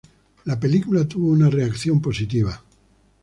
La 0.45 0.59
película 0.59 1.07
tuvo 1.07 1.27
una 1.31 1.47
reacción 1.51 2.01
positiva. 2.01 2.59